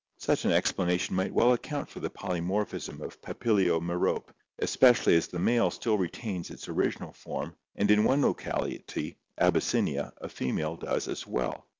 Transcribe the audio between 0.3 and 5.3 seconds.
an explanation might well account for the polymorphism of Papilio tnerope, especially as